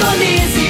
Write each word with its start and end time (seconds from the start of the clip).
Indonésia. 0.00 0.69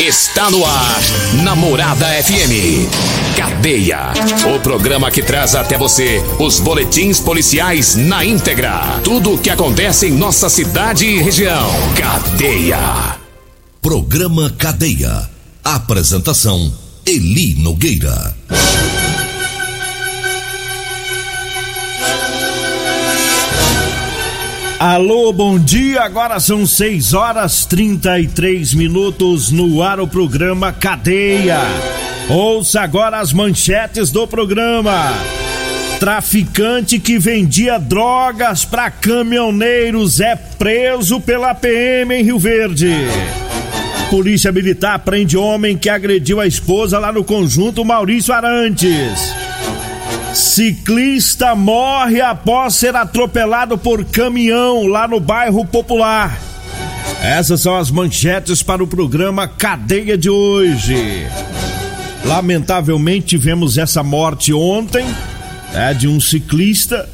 Está 0.00 0.48
no 0.48 0.64
ar, 0.64 1.00
Namorada 1.42 2.06
FM. 2.22 2.86
Cadeia. 3.36 4.12
O 4.54 4.60
programa 4.60 5.10
que 5.10 5.20
traz 5.20 5.56
até 5.56 5.76
você 5.76 6.22
os 6.38 6.60
boletins 6.60 7.18
policiais 7.18 7.96
na 7.96 8.24
íntegra. 8.24 9.00
Tudo 9.02 9.34
o 9.34 9.38
que 9.38 9.50
acontece 9.50 10.06
em 10.06 10.12
nossa 10.12 10.48
cidade 10.48 11.04
e 11.04 11.20
região. 11.20 11.68
Cadeia. 11.96 13.18
Programa 13.82 14.54
Cadeia. 14.56 15.28
Apresentação: 15.64 16.72
Eli 17.04 17.54
Nogueira. 17.54 18.36
Alô, 24.78 25.32
bom 25.32 25.58
dia. 25.58 26.02
Agora 26.02 26.38
são 26.38 26.64
6 26.64 27.12
horas 27.12 27.64
33 27.64 28.74
minutos 28.74 29.50
no 29.50 29.82
ar 29.82 29.98
o 29.98 30.06
programa 30.06 30.72
Cadeia. 30.72 31.58
Ouça 32.28 32.82
agora 32.82 33.18
as 33.18 33.32
manchetes 33.32 34.12
do 34.12 34.24
programa. 34.28 35.14
Traficante 35.98 37.00
que 37.00 37.18
vendia 37.18 37.76
drogas 37.76 38.64
para 38.64 38.88
caminhoneiros 38.88 40.20
é 40.20 40.36
preso 40.36 41.20
pela 41.20 41.56
PM 41.56 42.14
em 42.14 42.22
Rio 42.22 42.38
Verde. 42.38 42.94
Polícia 44.10 44.52
Militar 44.52 45.00
prende 45.00 45.36
homem 45.36 45.76
que 45.76 45.90
agrediu 45.90 46.38
a 46.38 46.46
esposa 46.46 47.00
lá 47.00 47.12
no 47.12 47.24
conjunto 47.24 47.84
Maurício 47.84 48.32
Arantes. 48.32 49.47
Ciclista 50.34 51.54
morre 51.54 52.20
após 52.20 52.74
ser 52.74 52.94
atropelado 52.94 53.78
por 53.78 54.04
caminhão 54.04 54.86
lá 54.86 55.08
no 55.08 55.18
bairro 55.18 55.64
Popular. 55.64 56.38
Essas 57.22 57.60
são 57.60 57.76
as 57.76 57.90
manchetes 57.90 58.62
para 58.62 58.82
o 58.82 58.86
programa 58.86 59.48
Cadeia 59.48 60.16
de 60.16 60.30
hoje. 60.30 61.26
Lamentavelmente 62.24 63.26
tivemos 63.26 63.78
essa 63.78 64.02
morte 64.02 64.52
ontem, 64.52 65.04
é, 65.72 65.94
de 65.94 66.06
um 66.06 66.20
ciclista 66.20 67.08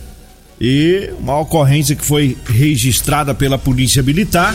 e 0.61 1.11
uma 1.19 1.39
ocorrência 1.39 1.97
que 1.97 2.05
foi 2.05 2.37
registrada 2.45 3.35
pela 3.35 3.59
Polícia 3.59 4.03
Militar. 4.03 4.55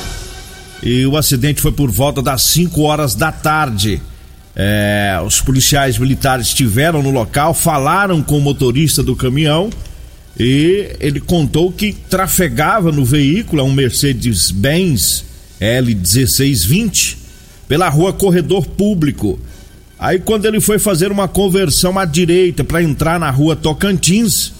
E 0.81 1.05
o 1.05 1.17
acidente 1.17 1.61
foi 1.61 1.71
por 1.71 1.89
volta 1.89 2.21
das 2.21 2.41
5 2.43 2.81
horas 2.81 3.15
da 3.15 3.31
tarde. 3.31 4.01
É, 4.61 5.17
os 5.25 5.39
policiais 5.39 5.97
militares 5.97 6.47
estiveram 6.47 7.01
no 7.01 7.11
local, 7.11 7.53
falaram 7.53 8.21
com 8.21 8.37
o 8.37 8.41
motorista 8.41 9.01
do 9.01 9.15
caminhão 9.15 9.69
e 10.37 10.97
ele 10.99 11.21
contou 11.21 11.71
que 11.71 11.93
trafegava 11.93 12.91
no 12.91 13.05
veículo, 13.05 13.61
é 13.61 13.63
um 13.63 13.71
Mercedes-Benz 13.71 15.23
L1620, 15.61 17.15
pela 17.69 17.87
rua 17.87 18.11
Corredor 18.11 18.65
Público. 18.65 19.39
Aí, 19.97 20.19
quando 20.19 20.45
ele 20.45 20.59
foi 20.59 20.77
fazer 20.77 21.09
uma 21.09 21.29
conversão 21.29 21.97
à 21.97 22.03
direita 22.03 22.61
para 22.61 22.83
entrar 22.83 23.17
na 23.17 23.29
rua 23.29 23.55
Tocantins, 23.55 24.51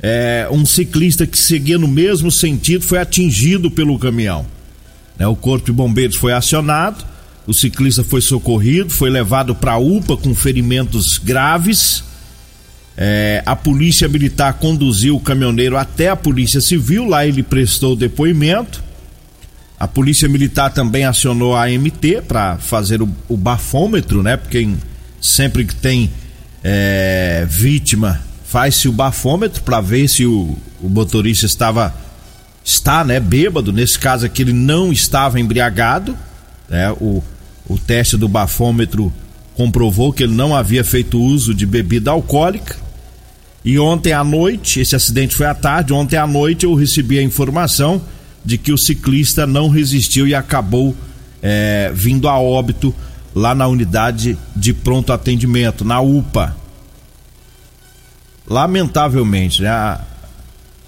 é, 0.00 0.46
um 0.52 0.64
ciclista 0.64 1.26
que 1.26 1.36
seguia 1.36 1.76
no 1.76 1.88
mesmo 1.88 2.30
sentido 2.30 2.84
foi 2.84 3.00
atingido 3.00 3.68
pelo 3.68 3.98
caminhão. 3.98 4.46
Né, 5.18 5.26
o 5.26 5.34
Corpo 5.34 5.66
de 5.66 5.72
Bombeiros 5.72 6.14
foi 6.14 6.32
acionado 6.32 7.09
o 7.50 7.54
ciclista 7.54 8.04
foi 8.04 8.20
socorrido, 8.20 8.90
foi 8.90 9.10
levado 9.10 9.56
para 9.56 9.72
a 9.72 9.78
UPA 9.78 10.16
com 10.16 10.32
ferimentos 10.32 11.18
graves. 11.18 12.04
É, 12.96 13.42
a 13.44 13.56
polícia 13.56 14.08
militar 14.08 14.54
conduziu 14.54 15.16
o 15.16 15.20
caminhoneiro 15.20 15.76
até 15.76 16.10
a 16.10 16.16
polícia 16.16 16.60
civil, 16.60 17.08
lá 17.08 17.26
ele 17.26 17.42
prestou 17.42 17.96
depoimento. 17.96 18.80
A 19.80 19.88
polícia 19.88 20.28
militar 20.28 20.72
também 20.72 21.04
acionou 21.04 21.56
a 21.56 21.64
AMT 21.64 22.22
para 22.28 22.56
fazer 22.58 23.02
o, 23.02 23.08
o, 23.28 23.36
bafômetro, 23.36 24.22
né? 24.22 24.36
Porque 24.36 24.60
em, 24.60 24.78
sempre 25.20 25.64
que 25.64 25.74
tem 25.74 26.08
é, 26.62 27.44
vítima, 27.50 28.20
faz-se 28.44 28.86
o 28.86 28.92
bafômetro 28.92 29.60
para 29.62 29.80
ver 29.80 30.06
se 30.06 30.24
o, 30.24 30.56
o 30.80 30.88
motorista 30.88 31.46
estava 31.46 31.92
está, 32.62 33.02
né, 33.02 33.18
bêbado. 33.18 33.72
Nesse 33.72 33.98
caso 33.98 34.24
aqui 34.24 34.42
ele 34.42 34.52
não 34.52 34.92
estava 34.92 35.40
embriagado, 35.40 36.16
né? 36.68 36.92
O, 36.92 37.20
o 37.70 37.78
teste 37.78 38.16
do 38.16 38.26
bafômetro 38.26 39.12
comprovou 39.54 40.12
que 40.12 40.24
ele 40.24 40.34
não 40.34 40.56
havia 40.56 40.82
feito 40.82 41.22
uso 41.22 41.54
de 41.54 41.64
bebida 41.64 42.10
alcoólica. 42.10 42.76
E 43.64 43.78
ontem 43.78 44.12
à 44.12 44.24
noite, 44.24 44.80
esse 44.80 44.96
acidente 44.96 45.36
foi 45.36 45.46
à 45.46 45.54
tarde, 45.54 45.92
ontem 45.92 46.16
à 46.16 46.26
noite 46.26 46.64
eu 46.64 46.74
recebi 46.74 47.16
a 47.16 47.22
informação 47.22 48.02
de 48.44 48.58
que 48.58 48.72
o 48.72 48.78
ciclista 48.78 49.46
não 49.46 49.68
resistiu 49.68 50.26
e 50.26 50.34
acabou 50.34 50.96
é, 51.40 51.92
vindo 51.94 52.28
a 52.28 52.40
óbito 52.40 52.92
lá 53.32 53.54
na 53.54 53.68
unidade 53.68 54.36
de 54.56 54.72
pronto 54.74 55.12
atendimento, 55.12 55.84
na 55.84 56.00
UPA. 56.00 56.56
Lamentavelmente, 58.48 59.62
né? 59.62 59.68
a, 59.68 60.00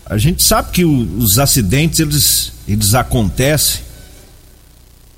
a 0.05 0.19
gente 0.19 0.43
sabe 0.43 0.73
que 0.73 0.85
o, 0.85 1.19
os 1.19 1.39
acidentes 1.39 2.01
eles, 2.01 2.53
eles 2.67 2.93
acontecem 2.93 3.92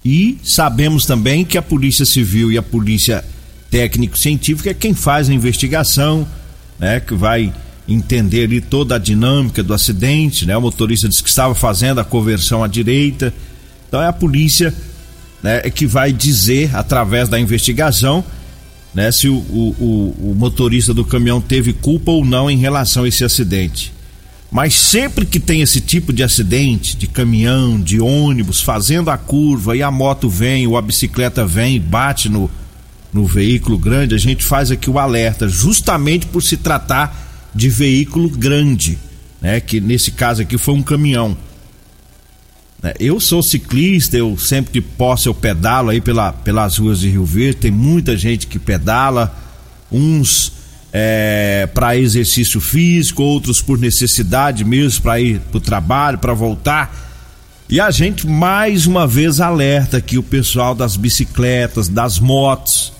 e 0.04 0.38
sabemos 0.44 1.06
também 1.06 1.44
que 1.44 1.56
a 1.56 1.62
Polícia 1.62 2.04
Civil 2.04 2.52
e 2.52 2.58
a 2.58 2.62
Polícia 2.62 3.24
Técnico-Científica 3.70 4.70
é 4.70 4.74
quem 4.74 4.92
faz 4.92 5.30
a 5.30 5.34
investigação, 5.34 6.26
né? 6.78 7.00
Que 7.00 7.14
vai 7.14 7.52
entender 7.88 8.44
ali 8.44 8.60
toda 8.60 8.96
a 8.96 8.98
dinâmica 8.98 9.62
do 9.62 9.72
acidente, 9.72 10.44
né? 10.44 10.54
O 10.56 10.60
motorista 10.60 11.08
disse 11.08 11.22
que 11.22 11.28
estava 11.30 11.54
fazendo 11.54 12.00
a 12.00 12.04
conversão 12.04 12.62
à 12.62 12.68
direita. 12.68 13.32
Então 13.88 14.02
é 14.02 14.06
a 14.06 14.12
polícia 14.12 14.74
né, 15.42 15.62
é 15.64 15.70
que 15.70 15.86
vai 15.86 16.12
dizer, 16.12 16.74
através 16.76 17.28
da 17.28 17.40
investigação, 17.40 18.22
né, 18.94 19.10
se 19.10 19.28
o, 19.28 19.36
o, 19.36 20.30
o 20.30 20.34
motorista 20.34 20.92
do 20.92 21.04
caminhão 21.04 21.40
teve 21.40 21.72
culpa 21.72 22.10
ou 22.10 22.24
não 22.24 22.50
em 22.50 22.58
relação 22.58 23.04
a 23.04 23.08
esse 23.08 23.24
acidente. 23.24 23.93
Mas 24.54 24.74
sempre 24.74 25.26
que 25.26 25.40
tem 25.40 25.62
esse 25.62 25.80
tipo 25.80 26.12
de 26.12 26.22
acidente, 26.22 26.96
de 26.96 27.08
caminhão, 27.08 27.80
de 27.80 28.00
ônibus, 28.00 28.60
fazendo 28.60 29.10
a 29.10 29.18
curva 29.18 29.76
e 29.76 29.82
a 29.82 29.90
moto 29.90 30.28
vem, 30.28 30.64
ou 30.64 30.76
a 30.76 30.80
bicicleta 30.80 31.44
vem 31.44 31.74
e 31.74 31.80
bate 31.80 32.28
no, 32.28 32.48
no 33.12 33.26
veículo 33.26 33.76
grande, 33.76 34.14
a 34.14 34.18
gente 34.18 34.44
faz 34.44 34.70
aqui 34.70 34.88
o 34.88 34.96
alerta, 34.96 35.48
justamente 35.48 36.26
por 36.26 36.40
se 36.40 36.56
tratar 36.56 37.50
de 37.52 37.68
veículo 37.68 38.30
grande, 38.30 38.96
né? 39.40 39.58
Que 39.58 39.80
nesse 39.80 40.12
caso 40.12 40.42
aqui 40.42 40.56
foi 40.56 40.74
um 40.74 40.84
caminhão. 40.84 41.36
Né, 42.80 42.94
eu 43.00 43.18
sou 43.18 43.42
ciclista, 43.42 44.16
eu 44.16 44.38
sempre 44.38 44.70
que 44.70 44.80
posso 44.80 45.28
eu 45.28 45.34
pedalo 45.34 45.90
aí 45.90 46.00
pela, 46.00 46.32
pelas 46.32 46.78
ruas 46.78 47.00
de 47.00 47.08
Rio 47.08 47.24
Verde, 47.24 47.56
tem 47.56 47.72
muita 47.72 48.16
gente 48.16 48.46
que 48.46 48.60
pedala, 48.60 49.36
uns 49.90 50.52
é, 50.96 51.68
para 51.74 51.96
exercício 51.96 52.60
físico, 52.60 53.20
outros 53.20 53.60
por 53.60 53.76
necessidade 53.76 54.64
mesmo 54.64 55.02
para 55.02 55.20
ir 55.20 55.40
para 55.40 55.58
o 55.58 55.60
trabalho, 55.60 56.18
para 56.18 56.32
voltar. 56.32 56.94
E 57.68 57.80
a 57.80 57.90
gente 57.90 58.28
mais 58.28 58.86
uma 58.86 59.04
vez 59.04 59.40
alerta 59.40 59.96
aqui 59.96 60.16
o 60.16 60.22
pessoal 60.22 60.72
das 60.72 60.96
bicicletas, 60.96 61.88
das 61.88 62.20
motos. 62.20 62.92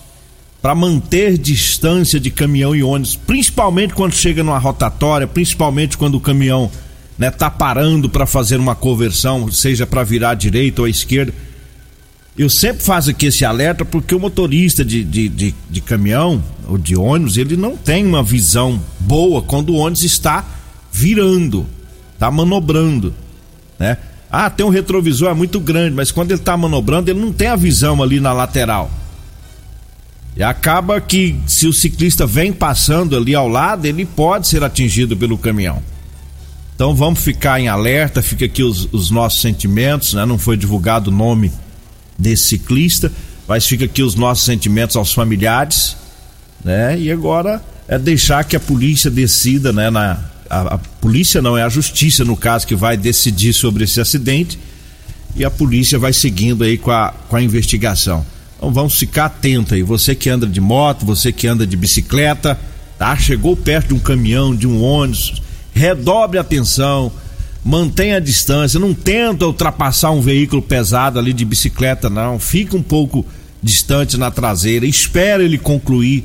para 0.61 0.75
manter 0.75 1.37
distância 1.37 2.19
de 2.19 2.31
caminhão 2.31 2.75
e 2.75 2.83
ônibus, 2.83 3.17
principalmente 3.17 3.93
quando 3.93 4.15
chega 4.15 4.43
numa 4.43 4.59
rotatória, 4.59 5.27
principalmente 5.27 5.99
quando 5.99 6.15
o 6.15 6.21
caminhão 6.21 6.71
né, 7.19 7.31
tá 7.31 7.51
parando 7.51 8.09
para 8.09 8.25
fazer 8.27 8.57
uma 8.59 8.75
conversão, 8.75 9.53
seja 9.53 9.87
para 9.87 10.03
virar 10.03 10.31
à 10.31 10.35
direita 10.35 10.81
ou 10.81 10.87
à 10.87 10.91
esquerda. 10.91 11.35
Eu 12.37 12.51
sempre 12.51 12.83
faço 12.83 13.11
aqui 13.11 13.27
esse 13.27 13.45
alerta 13.45 13.85
porque 13.85 14.13
o 14.13 14.19
motorista 14.19 14.85
de, 14.85 15.05
de, 15.05 15.29
de, 15.29 15.55
de 15.71 15.81
caminhão 15.81 16.43
ou 16.67 16.77
de 16.77 16.97
ônibus, 16.97 17.37
ele 17.37 17.57
não 17.57 17.77
tem 17.77 18.05
uma 18.05 18.25
visão 18.25 18.81
boa 18.99 19.41
quando 19.41 19.71
o 19.71 19.77
ônibus 19.77 20.03
está 20.03 20.45
virando, 20.91 21.65
está 22.13 22.31
manobrando, 22.31 23.15
né? 23.79 23.99
Ah, 24.29 24.51
tem 24.51 24.67
um 24.67 24.71
retrovisor 24.71 25.31
é 25.31 25.35
muito 25.35 25.61
grande, 25.61 25.95
mas 25.95 26.11
quando 26.11 26.33
ele 26.33 26.41
está 26.41 26.57
manobrando, 26.57 27.09
ele 27.09 27.21
não 27.21 27.33
tem 27.33 27.47
a 27.47 27.55
visão 27.55 28.03
ali 28.03 28.19
na 28.19 28.33
lateral. 28.33 28.91
E 30.37 30.43
acaba 30.43 31.01
que 31.01 31.37
se 31.47 31.69
o 31.69 31.73
ciclista 31.73 32.27
vem 32.27 32.53
passando 32.53 33.17
ali 33.17 33.33
ao 33.33 33.47
lado, 33.47 33.87
ele 33.87 34.05
pode 34.05 34.49
ser 34.49 34.65
atingido 34.65 35.17
pelo 35.17 35.39
caminhão. 35.39 35.81
Então 36.75 36.97
vamos 36.97 37.21
ficar 37.21 37.61
em 37.61 37.69
alerta, 37.69 38.21
fica 38.21 38.47
aqui 38.47 38.65
os, 38.65 38.89
os 38.93 39.09
nossos 39.09 39.41
sentimentos, 39.41 40.15
né? 40.15 40.27
Não 40.27 40.37
foi 40.37 40.57
divulgado 40.57 41.13
o 41.13 41.15
nome 41.15 41.53
desse 42.19 42.45
ciclista, 42.45 43.11
mas 43.47 43.67
fica 43.67 43.85
aqui 43.85 44.03
os 44.03 44.15
nossos 44.15 44.45
sentimentos 44.45 44.97
aos 44.97 45.13
familiares, 45.13 45.97
né? 46.65 46.99
E 46.99 47.11
agora 47.11 47.63
é 47.87 47.99
deixar 47.99 48.45
que 48.45 48.57
a 48.57 48.61
polícia 48.61 49.11
decida, 49.11 49.73
né? 49.73 49.91
Na, 49.91 50.19
a, 50.49 50.75
a 50.75 50.79
polícia 50.79 51.43
não, 51.43 51.57
é 51.57 51.63
a 51.63 51.69
justiça 51.69 52.25
no 52.25 52.37
caso 52.37 52.67
que 52.67 52.75
vai 52.75 52.97
decidir 52.97 53.53
sobre 53.53 53.85
esse 53.85 54.01
acidente 54.01 54.59
e 55.37 55.45
a 55.45 55.51
polícia 55.51 55.99
vai 55.99 56.13
seguindo 56.13 56.65
aí 56.65 56.79
com 56.79 56.91
a, 56.91 57.13
com 57.29 57.37
a 57.37 57.43
investigação. 57.43 58.25
Então 58.57 58.73
vamos 58.73 58.99
ficar 58.99 59.27
atento 59.27 59.75
aí. 59.75 59.83
Você 59.83 60.15
que 60.15 60.31
anda 60.31 60.47
de 60.47 60.61
moto, 60.61 61.05
você 61.05 61.33
que 61.33 61.47
anda 61.47 61.67
de 61.67 61.77
bicicleta, 61.77 62.59
tá? 62.99 63.17
Chegou 63.17 63.57
perto 63.57 63.89
de 63.89 63.95
um 63.95 63.99
caminhão, 63.99 64.55
de 64.55 64.67
um 64.67 64.83
ônibus, 64.83 65.43
redobre 65.75 66.39
a 66.39 66.41
atenção, 66.41 67.13
mantenha 67.65 68.19
a 68.19 68.21
distância, 68.21 68.79
não 68.79 68.93
tenta 68.93 69.47
ultrapassar 69.47 70.11
um 70.11 70.21
veículo 70.21 70.61
pesado 70.61 71.19
ali 71.19 71.33
de 71.33 71.45
bicicleta, 71.45 72.11
não. 72.11 72.39
Fica 72.39 72.77
um 72.77 72.83
pouco 72.83 73.25
distante 73.63 74.19
na 74.19 74.31
traseira, 74.31 74.85
espera 74.85 75.43
ele 75.43 75.57
concluir 75.57 76.25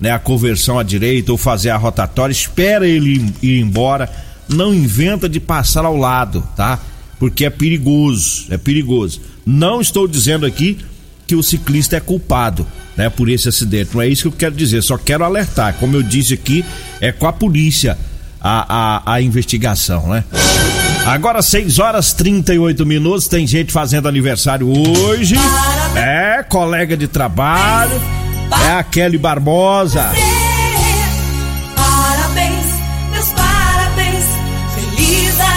né, 0.00 0.10
a 0.10 0.18
conversão 0.18 0.78
à 0.78 0.82
direita 0.82 1.30
ou 1.30 1.36
fazer 1.36 1.68
a 1.68 1.76
rotatória, 1.76 2.32
espera 2.32 2.88
ele 2.88 3.30
ir 3.42 3.60
embora, 3.60 4.10
não 4.48 4.72
inventa 4.72 5.28
de 5.28 5.38
passar 5.38 5.84
ao 5.84 5.96
lado, 5.96 6.42
tá? 6.56 6.80
Porque 7.18 7.44
é 7.44 7.50
perigoso, 7.50 8.46
é 8.48 8.56
perigoso. 8.56 9.20
Não 9.44 9.80
estou 9.80 10.08
dizendo 10.08 10.46
aqui 10.46 10.78
que 11.26 11.34
o 11.34 11.42
ciclista 11.42 11.96
é 11.96 12.00
culpado, 12.00 12.66
né, 12.96 13.10
por 13.10 13.28
esse 13.28 13.48
acidente. 13.48 13.90
Não 13.92 14.00
é 14.00 14.08
isso 14.08 14.22
que 14.22 14.28
eu 14.28 14.38
quero 14.38 14.54
dizer, 14.54 14.82
só 14.82 14.96
quero 14.96 15.24
alertar. 15.24 15.74
Como 15.74 15.94
eu 15.94 16.02
disse 16.02 16.32
aqui, 16.32 16.64
é 17.00 17.12
com 17.12 17.26
a 17.26 17.32
polícia 17.32 17.98
a, 18.40 19.02
a, 19.06 19.14
a 19.14 19.20
investigação, 19.20 20.08
né? 20.08 20.24
Agora 21.06 21.40
6 21.40 21.78
horas 21.78 22.12
38 22.12 22.84
minutos, 22.84 23.26
tem 23.28 23.46
gente 23.46 23.72
fazendo 23.72 24.08
aniversário 24.08 24.68
hoje. 24.68 25.36
É, 25.96 26.42
colega 26.42 26.96
de 26.96 27.08
trabalho. 27.08 28.00
É 28.66 28.72
a 28.72 28.82
Kelly 28.82 29.18
Barbosa. 29.18 30.10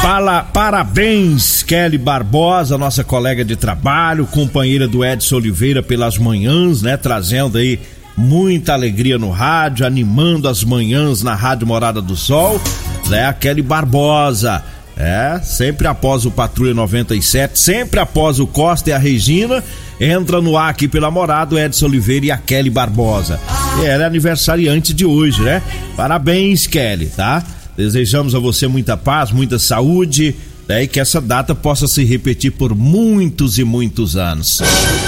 Fala, 0.02 0.42
parabéns, 0.42 1.62
Kelly 1.62 1.98
Barbosa, 1.98 2.76
nossa 2.76 3.04
colega 3.04 3.46
de 3.46 3.56
trabalho, 3.56 4.26
companheira 4.26 4.88
do 4.88 5.06
Edson 5.06 5.36
Oliveira 5.36 5.84
pelas 5.84 6.18
manhãs, 6.18 6.82
né? 6.82 6.98
Trazendo 6.98 7.60
aí 7.60 7.80
muita 8.22 8.74
alegria 8.74 9.18
no 9.18 9.32
rádio, 9.32 9.86
animando 9.86 10.48
as 10.48 10.64
manhãs 10.64 11.24
na 11.24 11.34
Rádio 11.34 11.66
Morada 11.66 12.02
do 12.02 12.16
Sol, 12.16 12.62
né? 13.10 13.26
A 13.26 13.34
Kelly 13.34 13.62
Barbosa. 13.62 14.64
É, 14.96 15.40
sempre 15.44 15.88
após 15.88 16.26
o 16.26 16.32
Patrulha 16.32 16.76
97, 16.76 17.58
sempre 17.58 18.00
após 18.00 18.40
o 18.40 18.46
Costa 18.46 18.92
e 18.92 18.94
a 18.94 19.00
Regina, 19.00 19.64
entra 20.00 20.40
no 20.40 20.56
ar 20.56 20.70
aqui 20.70 20.88
pela 20.88 21.10
Morada 21.10 21.56
o 21.56 21.60
Edson 21.60 21.88
Oliveira 21.88 22.28
e 22.28 22.32
a 22.32 22.38
Kelly 22.38 22.70
Barbosa. 22.70 23.40
E 23.82 23.86
ela 23.86 24.04
é 24.04 24.06
aniversariante 24.06 24.94
de 24.94 25.04
hoje, 25.04 25.42
né? 25.42 25.62
Parabéns, 25.98 26.68
Kelly, 26.68 27.08
tá? 27.08 27.44
Desejamos 27.76 28.36
a 28.36 28.40
você 28.40 28.68
muita 28.68 28.96
paz, 28.96 29.32
muita 29.32 29.58
saúde, 29.58 30.36
né? 30.72 30.84
e 30.84 30.88
que 30.88 31.00
essa 31.00 31.20
data 31.20 31.54
possa 31.54 31.86
se 31.86 32.06
repetir 32.06 32.52
por 32.52 32.74
muitos 32.74 33.60
e 33.60 33.64
muitos 33.64 34.16
anos. 34.16 34.62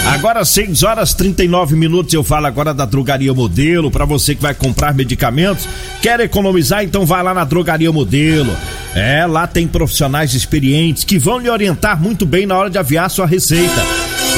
Agora 0.07 0.43
6 0.43 0.83
horas 0.83 1.13
39 1.13 1.75
minutos, 1.75 2.13
eu 2.13 2.23
falo 2.23 2.47
agora 2.47 2.73
da 2.73 2.85
Drogaria 2.85 3.33
Modelo, 3.33 3.89
para 3.89 4.03
você 4.03 4.35
que 4.35 4.41
vai 4.41 4.53
comprar 4.53 4.93
medicamentos, 4.93 5.67
quer 6.01 6.19
economizar, 6.19 6.83
então 6.83 7.05
vai 7.05 7.23
lá 7.23 7.33
na 7.33 7.45
Drogaria 7.45 7.91
Modelo. 7.91 8.53
É, 8.93 9.25
lá 9.25 9.47
tem 9.47 9.67
profissionais 9.67 10.33
experientes 10.33 11.03
que 11.03 11.17
vão 11.17 11.39
lhe 11.39 11.49
orientar 11.49 11.99
muito 11.99 12.25
bem 12.25 12.45
na 12.45 12.57
hora 12.57 12.69
de 12.69 12.77
aviar 12.77 13.09
sua 13.09 13.25
receita. 13.25 13.81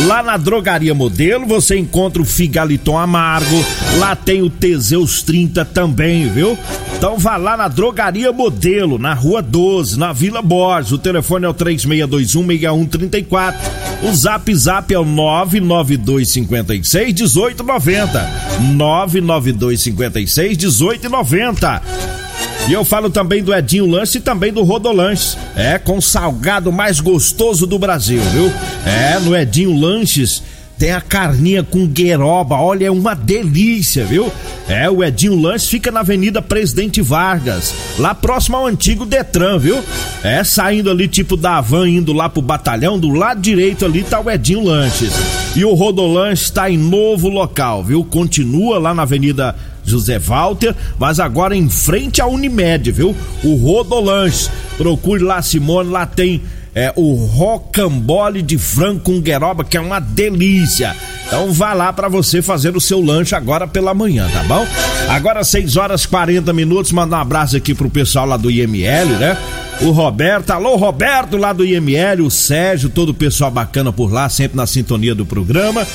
Lá 0.03 0.21
na 0.21 0.35
Drogaria 0.35 0.93
Modelo 0.93 1.47
você 1.47 1.77
encontra 1.77 2.21
o 2.21 2.25
Figaliton 2.25 2.97
Amargo, 2.97 3.63
lá 3.97 4.13
tem 4.13 4.41
o 4.41 4.49
Teseus 4.49 5.23
30 5.23 5.63
também, 5.63 6.27
viu? 6.27 6.59
Então 6.97 7.17
vá 7.17 7.37
lá 7.37 7.55
na 7.55 7.69
Drogaria 7.69 8.33
Modelo, 8.33 8.99
na 8.99 9.13
Rua 9.13 9.41
12, 9.41 9.97
na 9.97 10.11
Vila 10.11 10.41
Borges. 10.41 10.91
O 10.91 10.97
telefone 10.97 11.45
é 11.45 11.49
o 11.49 11.53
36216134. 11.53 13.55
O 14.03 14.13
Zap 14.13 14.53
Zap 14.53 14.93
é 14.93 14.99
o 14.99 15.05
99256 15.05 17.13
1890. 17.13 18.29
99256 18.75 20.57
1890. 20.57 22.24
E 22.67 22.73
eu 22.73 22.83
falo 22.83 23.11
também 23.11 23.43
do 23.43 23.53
Edinho 23.53 23.85
Lanche 23.85 24.17
e 24.17 24.21
também 24.21 24.51
do 24.51 24.63
Rodolanches. 24.63 25.37
É, 25.55 25.77
com 25.77 25.97
o 25.97 26.01
salgado 26.01 26.71
mais 26.71 26.99
gostoso 26.99 27.67
do 27.67 27.77
Brasil, 27.77 28.21
viu? 28.31 28.51
É, 28.85 29.19
no 29.19 29.35
Edinho 29.35 29.79
Lanches 29.79 30.41
tem 30.77 30.91
a 30.91 30.99
carninha 30.99 31.63
com 31.63 31.87
gueroba, 31.87 32.55
olha, 32.55 32.87
é 32.87 32.91
uma 32.91 33.13
delícia, 33.13 34.03
viu? 34.03 34.31
É, 34.67 34.89
o 34.89 35.03
Edinho 35.03 35.39
Lanches 35.39 35.69
fica 35.69 35.91
na 35.91 36.01
Avenida 36.01 36.41
Presidente 36.41 37.01
Vargas, 37.01 37.73
lá 37.97 38.13
próximo 38.13 38.57
ao 38.57 38.67
antigo 38.67 39.05
Detran, 39.05 39.57
viu? 39.57 39.81
É, 40.23 40.43
saindo 40.43 40.89
ali 40.89 41.07
tipo 41.07 41.37
da 41.37 41.61
van, 41.61 41.87
indo 41.87 42.11
lá 42.11 42.27
pro 42.27 42.41
batalhão, 42.41 42.99
do 42.99 43.09
lado 43.09 43.39
direito 43.39 43.85
ali 43.85 44.03
tá 44.03 44.19
o 44.19 44.29
Edinho 44.29 44.63
Lanches. 44.63 45.13
E 45.55 45.63
o 45.63 45.73
Rodolanches 45.73 46.45
está 46.45 46.69
em 46.69 46.77
novo 46.77 47.29
local, 47.29 47.83
viu? 47.83 48.03
Continua 48.03 48.77
lá 48.77 48.93
na 48.93 49.03
Avenida 49.03 49.55
José 49.85 50.19
Walter, 50.19 50.75
mas 50.99 51.19
agora 51.19 51.55
em 51.55 51.69
frente 51.69 52.21
à 52.21 52.27
Unimed, 52.27 52.91
viu? 52.91 53.15
O 53.43 53.55
Rodolanches. 53.55 54.49
Procure 54.77 55.23
lá, 55.23 55.41
Simone, 55.41 55.89
lá 55.89 56.05
tem 56.05 56.41
é, 56.75 56.91
o 56.97 57.13
rocambole 57.13 58.41
de 58.41 58.57
frango 58.57 58.99
com 58.99 59.21
gueroba, 59.21 59.63
que 59.63 59.77
é 59.77 59.79
uma 59.79 59.99
delícia. 59.99 60.93
Então 61.25 61.51
vá 61.53 61.73
lá 61.73 61.93
para 61.93 62.09
você 62.09 62.41
fazer 62.41 62.75
o 62.75 62.81
seu 62.81 63.01
lanche 63.01 63.33
agora 63.33 63.65
pela 63.65 63.93
manhã, 63.93 64.29
tá 64.31 64.43
bom? 64.43 64.67
Agora 65.07 65.43
6 65.43 65.77
horas 65.77 66.05
40 66.05 66.51
minutos, 66.51 66.91
manda 66.91 67.15
um 67.15 67.19
abraço 67.19 67.55
aqui 67.55 67.73
pro 67.73 67.89
pessoal 67.89 68.25
lá 68.25 68.35
do 68.35 68.51
IML, 68.51 69.13
né? 69.17 69.37
O 69.81 69.91
Roberto, 69.91 70.51
alô 70.51 70.75
Roberto 70.75 71.37
lá 71.37 71.53
do 71.53 71.65
IML, 71.65 72.25
o 72.25 72.31
Sérgio, 72.31 72.89
todo 72.89 73.09
o 73.09 73.13
pessoal 73.13 73.51
bacana 73.51 73.91
por 73.91 74.11
lá, 74.11 74.27
sempre 74.29 74.57
na 74.57 74.67
sintonia 74.67 75.15
do 75.15 75.25
programa. 75.25 75.87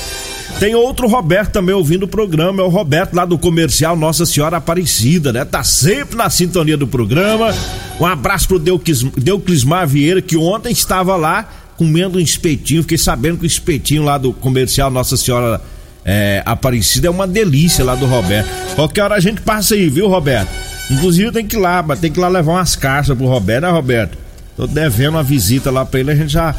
Tem 0.59 0.75
outro 0.75 1.07
Roberto 1.07 1.51
também 1.51 1.73
ouvindo 1.73 2.03
o 2.03 2.07
programa, 2.07 2.61
é 2.61 2.65
o 2.65 2.69
Roberto 2.69 3.13
lá 3.15 3.25
do 3.25 3.37
comercial 3.37 3.95
Nossa 3.95 4.25
Senhora 4.25 4.57
Aparecida, 4.57 5.33
né? 5.33 5.43
Tá 5.43 5.63
sempre 5.63 6.15
na 6.15 6.29
sintonia 6.29 6.77
do 6.77 6.85
programa. 6.85 7.53
Um 7.99 8.05
abraço 8.05 8.47
pro 8.47 8.59
Deuclis, 8.59 9.03
Deuclismar 9.17 9.87
Vieira, 9.87 10.21
que 10.21 10.37
ontem 10.37 10.71
estava 10.71 11.15
lá 11.15 11.49
comendo 11.77 12.19
um 12.19 12.21
espetinho. 12.21 12.83
Fiquei 12.83 12.97
sabendo 12.97 13.39
que 13.39 13.43
o 13.43 13.47
espetinho 13.47 14.03
lá 14.03 14.17
do 14.17 14.31
comercial 14.33 14.91
Nossa 14.91 15.17
Senhora 15.17 15.59
é, 16.05 16.43
Aparecida 16.45 17.07
é 17.07 17.09
uma 17.09 17.27
delícia 17.27 17.83
lá 17.83 17.95
do 17.95 18.05
Roberto. 18.05 18.47
Qualquer 18.75 19.03
hora 19.03 19.15
a 19.15 19.19
gente 19.19 19.41
passa 19.41 19.73
aí, 19.73 19.89
viu, 19.89 20.07
Roberto? 20.07 20.49
Inclusive 20.91 21.31
tem 21.31 21.45
que 21.45 21.55
ir 21.55 21.59
lá, 21.59 21.83
tem 21.95 22.11
que 22.11 22.19
ir 22.19 22.21
lá 22.21 22.27
levar 22.27 22.53
umas 22.53 22.75
caixas 22.75 23.17
pro 23.17 23.25
Roberto, 23.25 23.63
né, 23.63 23.71
Roberto? 23.71 24.17
Tô 24.55 24.67
devendo 24.67 25.15
uma 25.15 25.23
visita 25.23 25.71
lá 25.71 25.85
pra 25.85 25.99
ele, 25.99 26.11
a 26.11 26.15
gente 26.15 26.33
já 26.33 26.53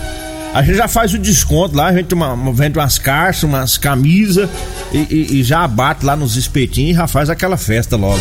a 0.55 0.63
gente 0.63 0.77
já 0.77 0.89
faz 0.89 1.15
o 1.15 1.19
desconto 1.19 1.77
lá, 1.77 1.89
a 1.89 1.93
gente 1.93 2.13
uma, 2.13 2.37
vende 2.53 2.79
umas 2.79 2.99
caixas, 2.99 3.45
umas 3.45 3.79
camisas 3.79 4.49
e, 4.93 4.99
e, 4.99 5.41
e, 5.41 5.43
já 5.43 5.65
abate 5.65 6.05
lá 6.05 6.15
nos 6.15 6.37
espetinhos 6.37 6.91
e 6.91 6.95
já 6.95 7.07
faz 7.07 7.31
aquela 7.31 7.57
festa 7.57 7.97
logo. 7.97 8.21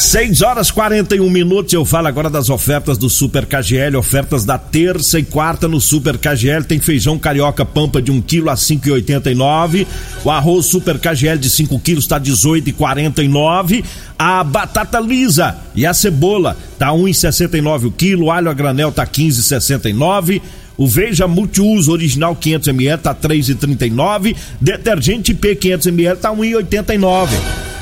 6 0.00 0.40
horas 0.40 0.70
41 0.70 1.28
minutos. 1.28 1.74
Eu 1.74 1.84
falo 1.84 2.08
agora 2.08 2.30
das 2.30 2.48
ofertas 2.48 2.96
do 2.96 3.10
Super 3.10 3.44
KGL, 3.44 3.96
ofertas 3.98 4.46
da 4.46 4.56
terça 4.56 5.18
e 5.18 5.22
quarta 5.22 5.68
no 5.68 5.78
Super 5.78 6.16
KGL. 6.16 6.64
Tem 6.64 6.80
feijão 6.80 7.18
carioca 7.18 7.66
pampa 7.66 8.00
de 8.00 8.10
1 8.10 8.22
kg 8.22 8.48
a 8.48 8.54
5,89. 8.54 9.86
O 10.24 10.30
arroz 10.30 10.66
Super 10.66 10.98
KGL 10.98 11.38
de 11.38 11.50
5 11.50 11.78
quilos 11.80 12.04
está 12.04 12.18
18,49. 12.18 13.84
A 14.18 14.42
batata 14.42 14.98
lisa 14.98 15.58
e 15.74 15.84
a 15.84 15.92
cebola 15.92 16.56
tá 16.78 16.88
1,69 16.88 17.88
o 17.88 17.90
quilo. 17.92 18.24
O 18.24 18.30
alho 18.30 18.48
a 18.48 18.54
granel 18.54 18.90
tá 18.90 19.06
15,69. 19.06 20.40
O 20.80 20.86
Veja 20.86 21.28
Multiuso 21.28 21.92
original 21.92 22.34
500ml 22.34 22.96
tá 22.96 23.14
3,39. 23.14 24.34
Detergente 24.58 25.34
P 25.34 25.54
500ml 25.54 26.16
tá 26.16 26.32
1,89. 26.32 27.28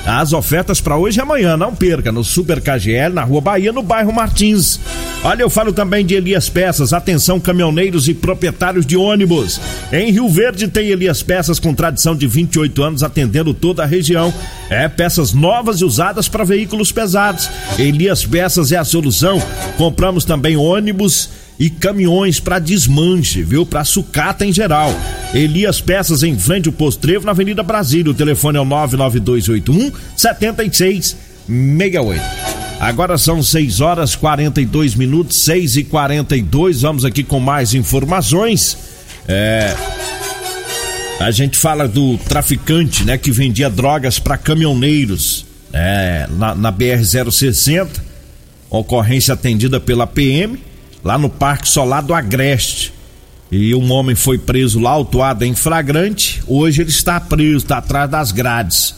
As 0.04 0.32
ofertas 0.32 0.80
para 0.80 0.96
hoje 0.96 1.20
e 1.20 1.22
amanhã, 1.22 1.56
não 1.56 1.72
perca, 1.72 2.10
no 2.10 2.24
Super 2.24 2.60
KGL, 2.60 3.14
na 3.14 3.22
Rua 3.22 3.40
Bahia, 3.40 3.72
no 3.72 3.84
bairro 3.84 4.12
Martins. 4.12 4.80
Olha, 5.22 5.42
eu 5.42 5.50
falo 5.50 5.72
também 5.72 6.04
de 6.04 6.14
Elias 6.14 6.48
Peças. 6.48 6.92
Atenção, 6.92 7.38
caminhoneiros 7.38 8.08
e 8.08 8.14
proprietários 8.14 8.84
de 8.84 8.96
ônibus. 8.96 9.60
Em 9.92 10.10
Rio 10.10 10.28
Verde 10.28 10.66
tem 10.66 10.88
Elias 10.88 11.22
Peças 11.22 11.60
com 11.60 11.72
tradição 11.72 12.16
de 12.16 12.26
28 12.26 12.82
anos 12.82 13.04
atendendo 13.04 13.54
toda 13.54 13.84
a 13.84 13.86
região. 13.86 14.34
É 14.68 14.88
peças 14.88 15.32
novas 15.32 15.80
e 15.80 15.84
usadas 15.84 16.26
para 16.26 16.42
veículos 16.42 16.90
pesados. 16.90 17.48
Elias 17.78 18.26
Peças 18.26 18.72
é 18.72 18.76
a 18.76 18.84
solução. 18.84 19.40
Compramos 19.76 20.24
também 20.24 20.56
ônibus 20.56 21.30
e 21.58 21.68
caminhões 21.68 22.38
para 22.38 22.60
desmanche, 22.60 23.42
viu? 23.42 23.66
Para 23.66 23.84
sucata 23.84 24.46
em 24.46 24.52
geral. 24.52 24.94
Elias 25.34 25.80
Peças 25.80 26.22
em 26.22 26.38
frente 26.38 26.68
ao 26.68 26.72
Postrevo 26.72 27.26
na 27.26 27.32
Avenida 27.32 27.62
Brasília. 27.62 28.12
O 28.12 28.14
telefone 28.14 28.58
é 28.58 28.60
o 28.60 28.64
99281 28.64 29.90
7668. 30.16 32.22
Agora 32.78 33.18
são 33.18 33.42
6 33.42 33.80
horas 33.80 34.14
42 34.14 34.94
minutos, 34.94 35.42
6 35.42 35.78
e 35.78 35.84
42 35.84 36.82
Vamos 36.82 37.04
aqui 37.04 37.24
com 37.24 37.40
mais 37.40 37.74
informações. 37.74 38.78
É, 39.26 39.74
a 41.18 41.32
gente 41.32 41.58
fala 41.58 41.88
do 41.88 42.16
traficante, 42.18 43.04
né, 43.04 43.18
que 43.18 43.32
vendia 43.32 43.68
drogas 43.68 44.20
para 44.20 44.38
caminhoneiros, 44.38 45.44
é, 45.72 46.28
na, 46.30 46.54
na 46.54 46.72
BR-060. 46.72 47.88
Ocorrência 48.70 49.34
atendida 49.34 49.80
pela 49.80 50.06
PM 50.06 50.67
lá 51.02 51.18
no 51.18 51.28
Parque 51.28 51.68
Solar 51.68 52.02
do 52.02 52.14
Agreste. 52.14 52.92
E 53.50 53.74
um 53.74 53.90
homem 53.92 54.14
foi 54.14 54.36
preso 54.36 54.78
lá, 54.78 54.90
autuado 54.90 55.44
em 55.44 55.54
flagrante. 55.54 56.42
Hoje 56.46 56.82
ele 56.82 56.90
está 56.90 57.18
preso, 57.18 57.58
está 57.58 57.78
atrás 57.78 58.10
das 58.10 58.30
grades. 58.30 58.94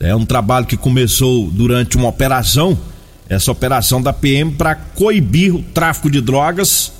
É 0.00 0.14
um 0.14 0.26
trabalho 0.26 0.66
que 0.66 0.76
começou 0.76 1.48
durante 1.50 1.96
uma 1.96 2.08
operação, 2.08 2.78
essa 3.28 3.52
operação 3.52 4.02
da 4.02 4.12
PM 4.12 4.52
para 4.52 4.74
coibir 4.74 5.54
o 5.54 5.62
tráfico 5.62 6.10
de 6.10 6.20
drogas 6.20 6.92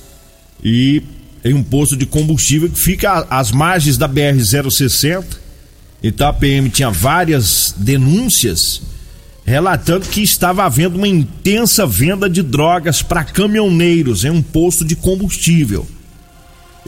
e 0.63 1.03
em 1.45 1.53
um 1.53 1.63
posto 1.63 1.97
de 1.97 2.07
combustível 2.07 2.71
que 2.71 2.81
fica 2.81 3.27
às 3.29 3.51
margens 3.51 3.99
da 3.99 4.09
BR 4.09 4.39
060. 4.71 5.27
Então 6.03 6.29
a 6.29 6.33
PM 6.33 6.71
tinha 6.71 6.91
várias 6.91 7.75
denúncias 7.77 8.81
relatando 9.45 10.09
que 10.09 10.23
estava 10.23 10.65
havendo 10.65 10.97
uma 10.97 11.07
intensa 11.07 11.87
venda 11.87 12.31
de 12.31 12.43
drogas 12.43 13.03
para 13.03 13.25
caminhoneiros 13.25 14.25
em 14.25 14.31
um 14.31 14.43
posto 14.43 14.85
de 14.85 14.97
combustível. 14.97 15.87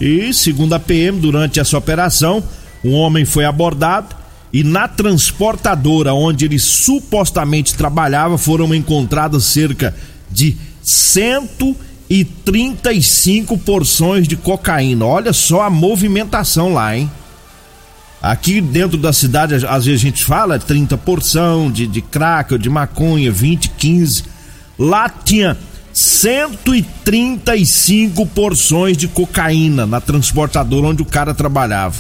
E, 0.01 0.33
segundo 0.33 0.75
a 0.75 0.79
PM, 0.79 1.21
durante 1.21 1.61
essa 1.61 1.77
operação, 1.77 2.43
um 2.85 2.93
homem 2.93 3.25
foi 3.25 3.45
abordado 3.45 4.15
e 4.53 4.63
na 4.65 4.87
transportadora 4.89 6.15
onde 6.15 6.45
ele 6.45 6.59
supostamente 6.59 7.75
trabalhava 7.75 8.39
foram 8.39 8.75
encontradas 8.75 9.45
cerca 9.45 9.95
de 10.31 10.57
135 10.83 13.59
porções 13.59 14.27
de 14.29 14.37
cocaína. 14.37 15.05
Olha 15.05 15.33
só 15.33 15.63
a 15.63 15.71
movimentação 15.71 16.73
lá, 16.73 16.97
hein? 16.97 17.11
Aqui 18.23 18.61
dentro 18.61 18.97
da 18.97 19.13
cidade, 19.13 19.55
às 19.55 19.85
vezes 19.85 20.01
a 20.01 20.05
gente 20.05 20.25
fala 20.25 20.59
30 20.59 20.97
porção 20.99 21.71
de, 21.71 21.87
de 21.87 22.01
crack 22.01 22.59
de 22.59 22.69
maconha, 22.69 23.31
20, 23.31 23.69
15. 23.71 24.25
Lá 24.79 25.09
tinha 25.09 25.57
135 25.93 28.27
porções 28.27 28.97
de 28.97 29.07
cocaína 29.07 29.87
na 29.87 30.01
transportadora 30.01 30.89
onde 30.89 31.03
o 31.03 31.07
cara 31.07 31.33
trabalhava. 31.35 31.95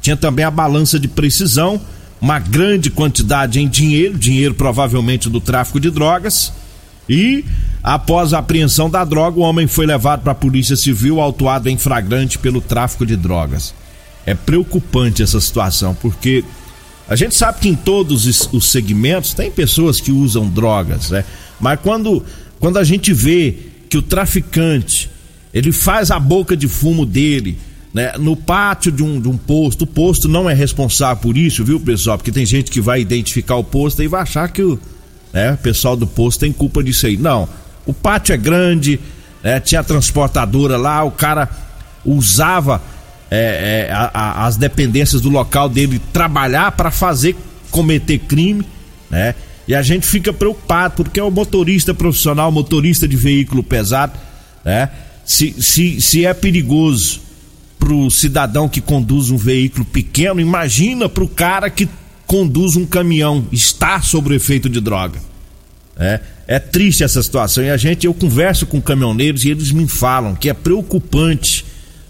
Tinha 0.00 0.16
também 0.16 0.44
a 0.44 0.50
balança 0.50 0.98
de 0.98 1.06
precisão, 1.08 1.80
uma 2.20 2.38
grande 2.38 2.90
quantidade 2.90 3.58
em 3.60 3.68
dinheiro, 3.68 4.18
dinheiro 4.18 4.54
provavelmente 4.54 5.30
do 5.30 5.40
tráfico 5.40 5.80
de 5.80 5.90
drogas. 5.90 6.52
E 7.08 7.44
após 7.82 8.32
a 8.32 8.38
apreensão 8.38 8.88
da 8.88 9.04
droga, 9.04 9.40
o 9.40 9.42
homem 9.42 9.66
foi 9.66 9.86
levado 9.86 10.22
para 10.22 10.30
a 10.32 10.36
Polícia 10.36 10.76
Civil, 10.76 11.20
autuado 11.20 11.68
em 11.68 11.76
flagrante 11.76 12.38
pelo 12.38 12.60
tráfico 12.60 13.04
de 13.04 13.16
drogas 13.16 13.74
é 14.24 14.34
preocupante 14.34 15.22
essa 15.22 15.40
situação, 15.40 15.94
porque 15.94 16.44
a 17.08 17.16
gente 17.16 17.34
sabe 17.34 17.60
que 17.60 17.68
em 17.68 17.74
todos 17.74 18.26
os 18.52 18.70
segmentos 18.70 19.34
tem 19.34 19.50
pessoas 19.50 20.00
que 20.00 20.12
usam 20.12 20.48
drogas, 20.48 21.10
né? 21.10 21.24
Mas 21.60 21.80
quando, 21.80 22.24
quando 22.58 22.78
a 22.78 22.84
gente 22.84 23.12
vê 23.12 23.56
que 23.88 23.98
o 23.98 24.02
traficante 24.02 25.10
ele 25.52 25.70
faz 25.70 26.10
a 26.10 26.18
boca 26.18 26.56
de 26.56 26.66
fumo 26.66 27.04
dele, 27.04 27.58
né, 27.92 28.12
no 28.18 28.34
pátio 28.34 28.90
de 28.90 29.02
um, 29.02 29.20
de 29.20 29.28
um 29.28 29.36
posto, 29.36 29.82
o 29.82 29.86
posto 29.86 30.26
não 30.26 30.48
é 30.48 30.54
responsável 30.54 31.20
por 31.22 31.36
isso, 31.36 31.62
viu, 31.62 31.78
pessoal? 31.78 32.16
Porque 32.16 32.32
tem 32.32 32.46
gente 32.46 32.70
que 32.70 32.80
vai 32.80 33.00
identificar 33.00 33.56
o 33.56 33.64
posto 33.64 34.02
e 34.02 34.08
vai 34.08 34.22
achar 34.22 34.48
que 34.48 34.62
o, 34.62 34.78
né, 35.32 35.52
o 35.52 35.58
pessoal 35.58 35.94
do 35.94 36.06
posto 36.06 36.40
tem 36.40 36.52
culpa 36.52 36.82
disso 36.82 37.06
aí. 37.06 37.18
Não, 37.18 37.46
o 37.84 37.92
pátio 37.92 38.32
é 38.32 38.36
grande, 38.38 38.98
né, 39.42 39.60
tinha 39.60 39.82
a 39.82 39.84
transportadora 39.84 40.78
lá, 40.78 41.04
o 41.04 41.10
cara 41.10 41.50
usava 42.04 42.80
é, 43.34 43.86
é, 43.88 43.92
a, 43.92 44.10
a, 44.12 44.46
as 44.46 44.58
dependências 44.58 45.22
do 45.22 45.30
local 45.30 45.66
dele 45.66 45.98
trabalhar 46.12 46.72
para 46.72 46.90
fazer 46.90 47.34
cometer 47.70 48.18
crime, 48.18 48.62
né? 49.08 49.34
E 49.66 49.74
a 49.74 49.80
gente 49.80 50.06
fica 50.06 50.34
preocupado 50.34 50.96
porque 50.96 51.18
é 51.18 51.22
o 51.22 51.30
motorista 51.30 51.94
profissional, 51.94 52.52
motorista 52.52 53.08
de 53.08 53.16
veículo 53.16 53.62
pesado, 53.62 54.12
né? 54.62 54.90
Se, 55.24 55.54
se, 55.62 55.98
se 55.98 56.26
é 56.26 56.34
perigoso 56.34 57.20
pro 57.78 58.10
cidadão 58.10 58.68
que 58.68 58.82
conduz 58.82 59.30
um 59.30 59.38
veículo 59.38 59.86
pequeno, 59.86 60.38
imagina 60.38 61.08
pro 61.08 61.26
cara 61.26 61.70
que 61.70 61.88
conduz 62.26 62.76
um 62.76 62.84
caminhão, 62.84 63.46
está 63.50 64.02
sob 64.02 64.28
o 64.28 64.34
efeito 64.34 64.68
de 64.68 64.78
droga. 64.78 65.18
É, 65.96 66.20
é 66.46 66.58
triste 66.58 67.02
essa 67.02 67.22
situação 67.22 67.64
e 67.64 67.70
a 67.70 67.78
gente, 67.78 68.04
eu 68.04 68.12
converso 68.12 68.66
com 68.66 68.80
caminhoneiros 68.80 69.42
e 69.46 69.50
eles 69.50 69.72
me 69.72 69.88
falam 69.88 70.34
que 70.34 70.50
é 70.50 70.54
preocupante, 70.54 71.64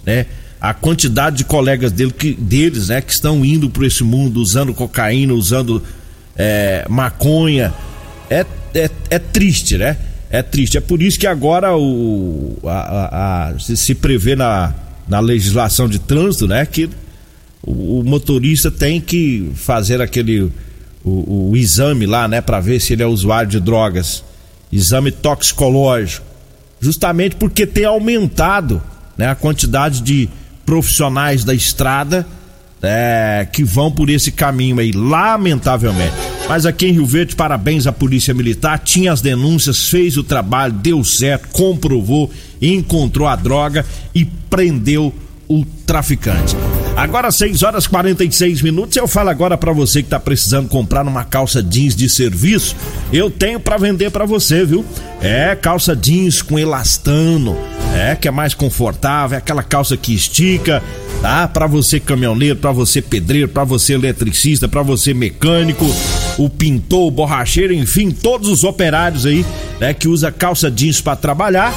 né? 0.05 0.27
A 0.63 0.73
quantidade 0.73 1.39
de 1.39 1.45
colegas 1.45 1.91
dele, 1.91 2.13
que, 2.13 2.35
deles, 2.35 2.87
né, 2.87 3.01
que 3.01 3.13
estão 3.13 3.45
indo 3.45 3.69
para 3.69 3.85
esse 3.85 4.05
mundo 4.05 4.41
usando 4.41 4.73
cocaína, 4.73 5.35
usando 5.35 5.83
é, 6.37 6.87
maconha. 6.89 7.75
É, 8.31 8.47
é, 8.73 8.89
é, 9.11 9.19
triste, 9.19 9.77
né? 9.77 9.97
É 10.31 10.41
triste. 10.41 10.79
É 10.79 10.81
por 10.81 11.03
isso 11.03 11.19
que 11.19 11.27
agora 11.27 11.77
o, 11.77 12.57
a, 12.63 12.71
a, 12.71 13.49
a, 13.49 13.59
se, 13.59 13.77
se 13.77 13.93
prevê 13.93 14.37
na, 14.37 14.73
na 15.09 15.19
legislação 15.19 15.89
de 15.89 15.99
trânsito, 15.99 16.47
né, 16.47 16.65
que 16.65 16.89
o, 17.61 17.99
o 17.99 18.05
motorista 18.05 18.71
tem 18.71 19.01
que 19.01 19.51
fazer 19.57 20.01
aquele 20.01 20.43
o, 21.05 21.51
o 21.51 21.57
exame 21.57 22.07
lá, 22.07 22.29
né, 22.29 22.41
para 22.41 22.61
ver 22.61 22.81
se 22.81 22.93
ele 22.93 23.03
é 23.03 23.07
usuário 23.07 23.51
de 23.51 23.59
drogas, 23.59 24.23
exame 24.71 25.11
toxicológico, 25.11 26.25
justamente 26.81 27.35
porque 27.35 27.67
tem 27.67 27.85
aumentado, 27.85 28.81
né, 29.19 29.27
a 29.27 29.35
quantidade 29.35 30.01
de 30.01 30.31
profissionais 30.65 31.45
da 31.45 31.55
estrada 31.55 32.27
é, 32.83 33.47
que 33.51 33.63
vão 33.63 33.91
por 33.91 34.11
esse 34.11 34.33
caminho 34.33 34.81
aí, 34.81 34.91
lamentavelmente. 34.91 36.13
Mas 36.49 36.67
aqui 36.67 36.87
em 36.87 36.93
Rio 36.93 37.07
Verde, 37.07 37.37
parabéns 37.37 37.87
à 37.87 37.93
Polícia 37.93 38.35
Militar, 38.35 38.79
tinha 38.81 39.13
as 39.13 39.21
denúncias, 39.21 39.89
fez 39.89 40.17
o 40.17 40.25
trabalho, 40.25 40.73
deu 40.73 41.03
certo, 41.05 41.49
comprovou, 41.53 42.31
encontrou 42.61 43.29
a 43.29 43.37
droga 43.37 43.87
e 44.15 44.25
prendeu 44.25 45.15
o 45.49 45.65
traficante. 45.87 46.57
Agora 46.97 47.31
6 47.31 47.63
horas 47.63 47.87
46 47.87 48.63
minutos. 48.63 48.97
Eu 48.97 49.09
falo 49.09 49.31
agora 49.31 49.57
para 49.57 49.73
você 49.73 50.03
que 50.03 50.09
tá 50.09 50.21
precisando 50.21 50.69
comprar 50.69 51.07
uma 51.07 51.25
calça 51.25 51.63
jeans 51.63 51.97
de 51.97 52.09
serviço, 52.09 52.77
eu 53.13 53.31
tenho 53.31 53.59
para 53.59 53.79
vender 53.79 54.11
para 54.11 54.27
você, 54.27 54.65
viu? 54.65 54.85
É 55.21 55.55
calça 55.55 55.97
jeans 55.97 56.43
com 56.43 56.59
elastano, 56.59 57.57
é 57.95 58.15
que 58.15 58.29
é 58.29 58.31
mais 58.31 58.55
confortável, 58.55 59.37
é 59.37 59.39
aquela 59.39 59.63
calça 59.63 59.97
que 59.97 60.15
estica, 60.15 60.83
tá? 61.23 61.49
Para 61.49 61.67
você 61.67 61.99
caminhoneiro, 61.99 62.57
para 62.57 62.73
você 62.73 63.01
pedreiro, 63.01 63.49
para 63.49 63.65
você 63.65 63.95
eletricista, 63.95 64.69
para 64.69 64.83
você 64.83 65.15
mecânico, 65.15 65.87
o 66.37 66.51
pintor, 66.51 67.07
o 67.07 67.11
borracheiro, 67.11 67.73
enfim, 67.73 68.11
todos 68.11 68.49
os 68.49 68.65
operários 68.65 69.25
aí, 69.25 69.47
né, 69.81 69.95
que 69.95 70.09
usa 70.09 70.31
calça 70.31 70.71
jeans 70.71 71.01
para 71.01 71.17
trabalhar 71.17 71.73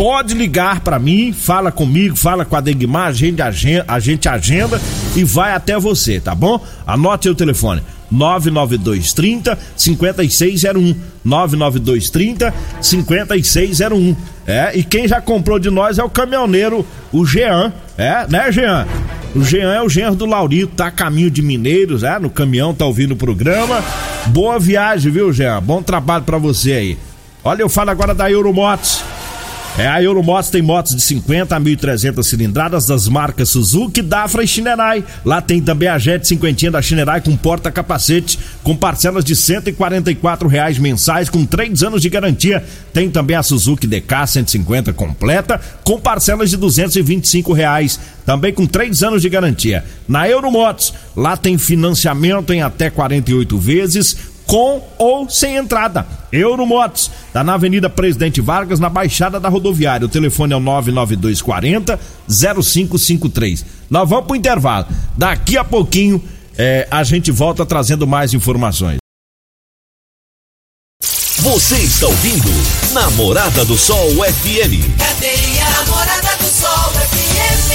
pode 0.00 0.32
ligar 0.32 0.80
para 0.80 0.98
mim, 0.98 1.30
fala 1.30 1.70
comigo, 1.70 2.16
fala 2.16 2.42
com 2.42 2.56
a 2.56 2.60
Degmar, 2.62 3.08
a 3.08 3.12
gente, 3.12 3.42
agenda, 3.42 3.84
a 3.86 4.00
gente 4.00 4.26
agenda 4.30 4.80
e 5.14 5.22
vai 5.22 5.52
até 5.52 5.78
você, 5.78 6.18
tá 6.18 6.34
bom? 6.34 6.58
Anote 6.86 7.28
o 7.28 7.34
telefone. 7.34 7.82
99230 8.10 9.58
5601 9.76 10.96
99230 11.22 12.54
5601 12.80 14.16
É, 14.46 14.72
e 14.74 14.82
quem 14.82 15.06
já 15.06 15.20
comprou 15.20 15.58
de 15.58 15.68
nós 15.68 15.98
é 15.98 16.02
o 16.02 16.08
caminhoneiro, 16.08 16.84
o 17.12 17.26
Jean, 17.26 17.70
é, 17.98 18.26
né, 18.26 18.50
Jean? 18.50 18.88
O 19.36 19.44
Jean 19.44 19.70
é 19.70 19.82
o 19.82 19.88
genro 19.90 20.14
do 20.14 20.24
Laurito, 20.24 20.76
tá 20.76 20.86
a 20.86 20.90
caminho 20.90 21.30
de 21.30 21.42
Mineiros, 21.42 22.04
é, 22.04 22.18
no 22.18 22.30
caminhão, 22.30 22.72
tá 22.72 22.86
ouvindo 22.86 23.12
o 23.12 23.16
programa. 23.16 23.84
Boa 24.28 24.58
viagem, 24.58 25.12
viu, 25.12 25.30
Jean? 25.30 25.62
Bom 25.62 25.82
trabalho 25.82 26.24
para 26.24 26.38
você 26.38 26.72
aí. 26.72 26.98
Olha, 27.44 27.60
eu 27.60 27.68
falo 27.68 27.90
agora 27.90 28.14
da 28.14 28.30
Euromotos. 28.30 29.04
É, 29.80 29.86
a 29.86 30.02
Euromotos 30.02 30.50
tem 30.50 30.60
motos 30.60 30.94
de 30.94 31.00
50 31.00 31.56
a 31.56 31.58
1.300 31.58 32.22
cilindradas 32.22 32.84
das 32.84 33.08
marcas 33.08 33.48
Suzuki, 33.48 34.02
Dafra 34.02 34.44
e 34.44 34.46
Shinerai. 34.46 35.02
Lá 35.24 35.40
tem 35.40 35.58
também 35.58 35.88
a 35.88 35.96
Jet 35.96 36.28
50 36.28 36.70
da 36.70 36.82
Shinerai 36.82 37.22
com 37.22 37.34
porta-capacete, 37.34 38.38
com 38.62 38.76
parcelas 38.76 39.24
de 39.24 39.34
144 39.34 40.46
reais 40.48 40.78
mensais, 40.78 41.30
com 41.30 41.46
3 41.46 41.82
anos 41.82 42.02
de 42.02 42.10
garantia. 42.10 42.62
Tem 42.92 43.08
também 43.08 43.34
a 43.34 43.42
Suzuki 43.42 43.86
DK 43.86 44.26
150 44.26 44.92
completa, 44.92 45.58
com 45.82 45.98
parcelas 45.98 46.50
de 46.50 46.58
225 46.58 47.54
reais, 47.54 47.98
também 48.26 48.52
com 48.52 48.66
3 48.66 49.02
anos 49.02 49.22
de 49.22 49.30
garantia. 49.30 49.82
Na 50.06 50.28
Euromotos, 50.28 50.92
lá 51.16 51.38
tem 51.38 51.56
financiamento 51.56 52.52
em 52.52 52.60
até 52.60 52.90
48 52.90 53.56
vezes 53.56 54.29
com 54.50 54.82
ou 54.98 55.30
sem 55.30 55.54
entrada. 55.54 56.04
Euromotos, 56.32 57.08
tá 57.32 57.44
na 57.44 57.54
Avenida 57.54 57.88
Presidente 57.88 58.40
Vargas, 58.40 58.80
na 58.80 58.88
Baixada 58.88 59.38
da 59.38 59.48
Rodoviária. 59.48 60.04
O 60.04 60.08
telefone 60.08 60.52
é 60.52 60.56
o 60.56 60.60
99240 60.60 62.00
0553. 62.28 63.64
Nós 63.88 64.08
vamos 64.08 64.26
pro 64.26 64.34
intervalo. 64.34 64.88
Daqui 65.16 65.56
a 65.56 65.62
pouquinho 65.62 66.20
é, 66.58 66.88
a 66.90 67.04
gente 67.04 67.30
volta 67.30 67.64
trazendo 67.64 68.08
mais 68.08 68.34
informações. 68.34 68.98
Você 71.38 71.76
está 71.76 72.08
ouvindo 72.08 72.50
Namorada 72.92 73.64
do 73.64 73.78
Sol 73.78 74.10
FM. 74.10 74.98
Cadê 74.98 75.60
a 75.60 75.70
namorada 75.70 76.36
do 76.38 76.48
Sol 76.50 76.90
FM? 76.90 77.70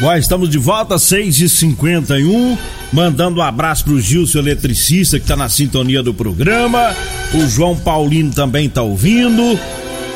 Nós 0.00 0.24
estamos 0.24 0.48
de 0.48 0.58
volta, 0.58 0.96
6h51. 0.96 2.58
Mandando 2.92 3.40
um 3.40 3.42
abraço 3.42 3.84
pro 3.84 4.00
Gilson 4.00 4.38
Eletricista, 4.38 5.20
que 5.20 5.26
tá 5.26 5.36
na 5.36 5.48
sintonia 5.48 6.02
do 6.02 6.14
programa. 6.14 6.96
O 7.34 7.46
João 7.46 7.76
Paulino 7.76 8.32
também 8.32 8.68
tá 8.68 8.82
ouvindo. 8.82 9.58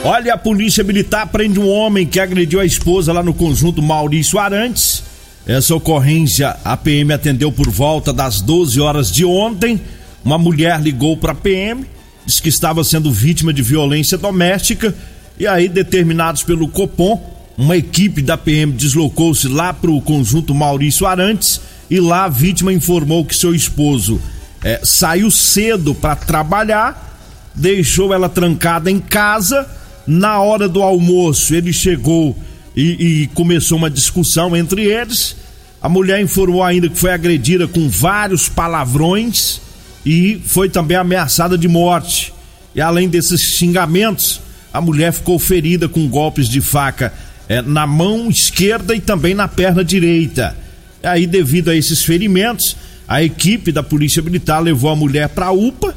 Olha, 0.03 0.35
a 0.35 0.39
Polícia 0.39 0.83
Militar 0.83 1.27
prende 1.27 1.61
um 1.61 1.69
homem 1.69 2.07
que 2.07 2.19
agrediu 2.19 2.61
a 2.61 2.65
esposa 2.65 3.13
lá 3.13 3.23
no 3.23 3.35
conjunto 3.35 3.83
Maurício 3.83 4.39
Arantes. 4.39 5.05
Essa 5.47 5.75
ocorrência 5.75 6.57
a 6.65 6.77
PM 6.77 7.13
atendeu 7.13 7.53
por 7.53 7.69
volta 7.69 8.13
das 8.13 8.41
12 8.41 8.81
horas 8.81 9.13
de 9.13 9.25
ontem. 9.25 9.81
Uma 10.25 10.39
mulher 10.39 10.81
ligou 10.81 11.17
para 11.17 11.33
a 11.33 11.35
PM, 11.35 11.85
disse 12.25 12.41
que 12.41 12.49
estava 12.49 12.83
sendo 12.83 13.13
vítima 13.13 13.53
de 13.53 13.61
violência 13.61 14.17
doméstica. 14.17 14.95
E 15.39 15.47
aí, 15.47 15.69
determinados 15.69 16.43
pelo 16.43 16.69
Copom, 16.69 17.21
uma 17.59 17.77
equipe 17.77 18.23
da 18.23 18.39
PM 18.39 18.73
deslocou-se 18.73 19.47
lá 19.47 19.75
para 19.75 19.91
o 19.91 20.01
conjunto 20.01 20.55
Maurício 20.55 21.07
Arantes 21.07 21.61
e 21.93 22.01
lá 22.01 22.25
a 22.25 22.29
vítima 22.31 22.73
informou 22.73 23.23
que 23.23 23.37
seu 23.37 23.55
esposo 23.55 24.19
é, 24.65 24.81
saiu 24.83 25.31
cedo 25.31 25.95
para 25.95 26.17
trabalhar, 26.17 27.21
deixou 27.55 28.15
ela 28.15 28.31
trancada 28.31 28.91
em 28.91 28.99
casa. 28.99 29.69
Na 30.07 30.41
hora 30.41 30.67
do 30.67 30.83
almoço, 30.83 31.55
ele 31.55 31.71
chegou 31.71 32.35
e, 32.75 33.25
e 33.25 33.27
começou 33.35 33.77
uma 33.77 33.91
discussão 33.91 34.57
entre 34.57 34.87
eles. 34.87 35.37
A 35.83 35.89
mulher 35.89 36.23
informou 36.23 36.63
ainda 36.63 36.89
que 36.89 36.97
foi 36.97 37.13
agredida 37.13 37.69
com 37.69 37.91
vários 37.91 38.49
palavrões 38.49 39.61
e 40.07 40.41
foi 40.47 40.71
também 40.71 40.97
ameaçada 40.97 41.59
de 41.59 41.69
morte. 41.69 42.33
E 42.75 42.81
além 42.81 43.07
desses 43.07 43.43
xingamentos, 43.43 44.41
a 44.73 44.81
mulher 44.81 45.13
ficou 45.13 45.39
ferida 45.39 45.91
com 45.91 46.09
golpes 46.09 46.49
de 46.49 46.63
faca 46.63 47.13
é, 47.47 47.61
na 47.61 47.87
mão 47.87 48.31
esquerda 48.31 48.95
e 48.97 49.01
também 49.03 49.35
na 49.35 49.47
perna 49.47 49.85
direita. 49.85 50.62
Aí, 51.03 51.27
devido 51.27 51.71
a 51.71 51.77
esses 51.77 52.05
ferimentos, 52.05 52.77
a 53.09 53.23
equipe 53.23 53.73
da 53.73 53.83
Polícia 53.83 54.23
Militar 54.23 54.61
levou 54.61 54.91
a 54.91 54.97
mulher 54.97 55.29
para 55.29 55.47
a 55.47 55.53
UPA 55.53 55.95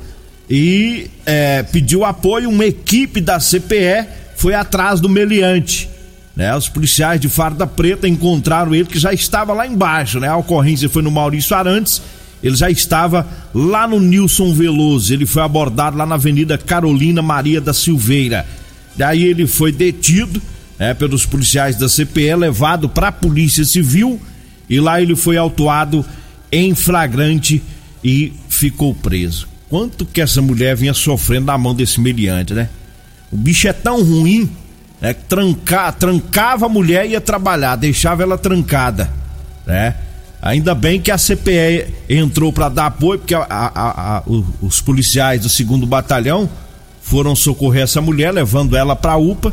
e 0.50 1.10
é, 1.26 1.64
pediu 1.64 2.04
apoio. 2.04 2.50
Uma 2.50 2.66
equipe 2.66 3.22
da 3.22 3.40
CPE 3.40 4.06
foi 4.36 4.54
atrás 4.54 5.00
do 5.00 5.08
meliante. 5.08 5.90
Né? 6.36 6.54
Os 6.56 6.68
policiais 6.68 7.20
de 7.20 7.30
Farda 7.30 7.66
Preta 7.66 8.08
encontraram 8.08 8.76
ele 8.76 8.86
que 8.86 9.00
já 9.00 9.14
estava 9.14 9.54
lá 9.54 9.66
embaixo. 9.66 10.20
Né? 10.20 10.28
A 10.28 10.36
ocorrência 10.36 10.90
foi 10.90 11.02
no 11.02 11.12
Maurício 11.12 11.56
Arantes. 11.56 12.02
Ele 12.44 12.56
já 12.56 12.70
estava 12.70 13.26
lá 13.54 13.88
no 13.88 14.00
Nilson 14.00 14.54
Veloso. 14.54 15.14
Ele 15.14 15.26
foi 15.26 15.42
abordado 15.42 15.98
lá 15.98 16.06
na 16.06 16.16
Avenida 16.16 16.58
Carolina 16.58 17.22
Maria 17.22 17.62
da 17.62 17.74
Silveira. 17.74 18.46
Daí 18.96 19.24
ele 19.24 19.48
foi 19.48 19.72
detido 19.72 20.42
é, 20.78 20.94
pelos 20.94 21.26
policiais 21.26 21.78
da 21.78 21.88
CPE, 21.88 22.36
levado 22.36 22.90
para 22.90 23.08
a 23.08 23.12
Polícia 23.12 23.64
Civil 23.64 24.20
e 24.70 24.80
lá 24.80 25.02
ele 25.02 25.16
foi 25.16 25.38
autuado 25.38 26.06
em 26.52 26.74
flagrante 26.74 27.62
e 28.04 28.34
ficou 28.50 28.94
preso. 28.94 29.48
Quanto 29.70 30.06
que 30.06 30.22
essa 30.22 30.42
mulher 30.42 30.76
vinha 30.76 30.94
sofrendo 30.94 31.48
na 31.48 31.58
mão 31.58 31.74
desse 31.74 32.00
meliante, 32.00 32.54
né? 32.54 32.70
O 33.32 33.38
bicho 33.38 33.68
é 33.68 33.74
tão 33.74 34.04
ruim, 34.04 34.50
né? 35.02 35.14
Que 35.14 35.24
tranca, 35.24 35.92
trancava 35.92 36.68
a 36.68 36.70
mulher 36.70 37.06
e 37.06 37.12
ia 37.12 37.22
trabalhar, 37.22 37.76
deixava 37.76 38.24
ela 38.24 38.38
trancada, 38.38 39.12
né? 39.66 39.96
Ainda 40.42 40.76
bem 40.76 41.02
que 41.02 41.10
a 41.10 41.18
CPE 41.18 41.88
entrou 42.08 42.54
para 42.54 42.70
dar 42.70 42.86
apoio, 42.86 43.20
porque 43.20 43.34
a, 43.34 43.42
a, 43.50 44.18
a, 44.18 44.24
os 44.62 44.80
policiais 44.80 45.42
do 45.42 45.50
segundo 45.50 45.88
batalhão 45.88 46.48
foram 47.02 47.36
socorrer 47.36 47.84
essa 47.84 48.00
mulher, 48.00 48.32
levando 48.32 48.78
ela 48.78 48.96
para 48.96 49.18
UPA 49.18 49.52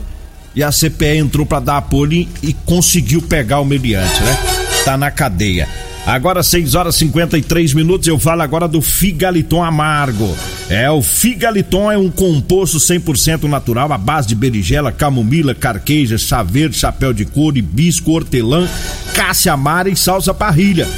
e 0.55 0.63
a 0.63 0.71
CPE 0.71 1.19
entrou 1.19 1.47
para 1.47 1.61
dar 1.61 1.77
apoio 1.79 2.13
e, 2.13 2.29
e 2.43 2.53
conseguiu 2.53 3.23
pegar 3.23 3.61
o 3.61 3.65
meliante, 3.65 4.23
né? 4.23 4.52
Tá 4.85 4.97
na 4.97 5.13
cadeia. 5.13 5.69
Agora 6.05 6.43
6 6.43 6.75
horas 6.75 6.97
e 6.97 7.01
53 7.01 7.73
minutos, 7.75 8.09
eu 8.09 8.19
falo 8.19 8.43
agora 8.43 8.67
do 8.67 8.83
Figaliton 8.83 9.63
Amargo. 9.63 10.37
É, 10.69 10.91
o 10.91 11.01
Figaliton 11.01 11.93
é 11.93 11.97
um 11.97 12.11
composto 12.11 12.79
100% 12.79 13.45
natural 13.45 13.93
à 13.93 13.97
base 13.97 14.27
de 14.27 14.35
berigela, 14.35 14.91
camomila, 14.91 15.55
carqueja, 15.55 16.19
chá 16.19 16.43
verde, 16.43 16.77
chapéu 16.77 17.13
de 17.13 17.25
couro, 17.25 17.57
hibisco, 17.57 18.11
hortelã, 18.11 18.69
cássia 19.15 19.53
amara 19.53 19.89
e 19.89 19.95
salsa 19.95 20.35
parrilha. 20.35 20.89